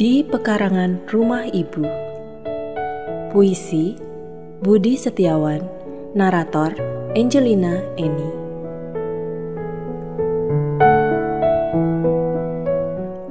[0.00, 1.84] Pekarangan Rumah Ibu.
[3.28, 4.00] Puisi
[4.64, 5.60] Budi Setiawan
[6.16, 6.72] Narator
[7.12, 8.32] Angelina Eni.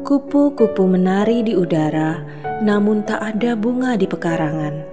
[0.06, 2.22] Kupu-kupu menari di udara
[2.62, 4.86] namun tak ada bunga di pekarangan.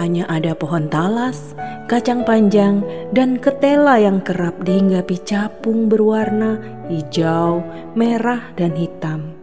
[0.00, 1.52] Hanya ada pohon talas,
[1.84, 2.80] kacang panjang,
[3.12, 6.56] dan ketela yang kerap dihinggapi capung berwarna
[6.88, 7.60] hijau,
[7.92, 9.37] merah, dan hitam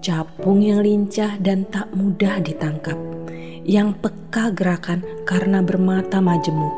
[0.00, 2.96] capung yang lincah dan tak mudah ditangkap,
[3.68, 6.72] yang peka gerakan karena bermata majemuk.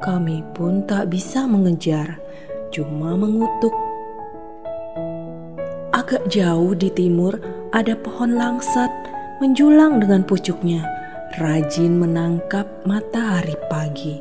[0.00, 2.20] Kami pun tak bisa mengejar,
[2.72, 3.72] cuma mengutuk.
[5.92, 7.36] Agak jauh di timur
[7.76, 8.88] ada pohon langsat
[9.44, 10.84] menjulang dengan pucuknya,
[11.36, 14.20] rajin menangkap matahari pagi.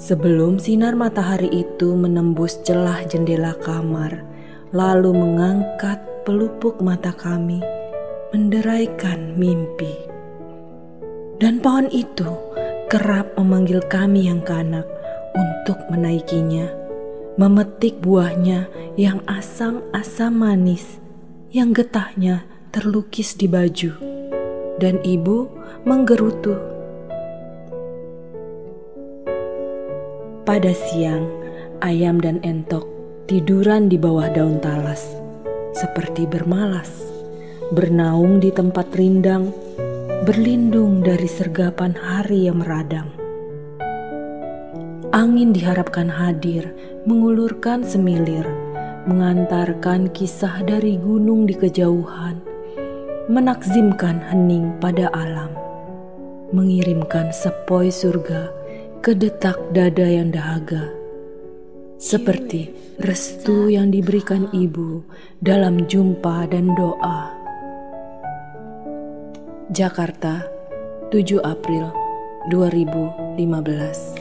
[0.00, 4.24] Sebelum sinar matahari itu menembus celah jendela kamar,
[4.72, 7.60] lalu mengangkat pelupuk mata kami,
[8.30, 9.90] menderaikan mimpi.
[11.40, 12.28] Dan pohon itu
[12.92, 14.84] kerap memanggil kami yang kanak
[15.32, 16.68] untuk menaikinya,
[17.40, 18.68] memetik buahnya
[19.00, 21.00] yang asam-asam manis,
[21.54, 23.96] yang getahnya terlukis di baju,
[24.76, 25.48] dan ibu
[25.88, 26.58] menggerutu.
[30.44, 31.30] Pada siang,
[31.80, 32.84] ayam dan entok
[33.30, 35.29] tiduran di bawah daun talas
[35.80, 36.92] seperti bermalas,
[37.72, 39.48] bernaung di tempat rindang,
[40.28, 43.08] berlindung dari sergapan hari yang meradang.
[45.16, 46.68] Angin diharapkan hadir,
[47.08, 48.44] mengulurkan semilir,
[49.08, 52.36] mengantarkan kisah dari gunung di kejauhan,
[53.32, 55.56] menakzimkan hening pada alam,
[56.52, 58.52] mengirimkan sepoi surga
[59.00, 60.99] ke detak dada yang dahaga
[62.00, 62.72] seperti
[63.04, 65.04] restu yang diberikan ibu
[65.44, 67.28] dalam jumpa dan doa.
[69.68, 70.48] Jakarta,
[71.12, 71.92] 7 April
[72.48, 74.16] 2015.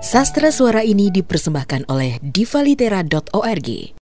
[0.00, 3.94] Sastra suara ini dipersembahkan oleh divalitera.org.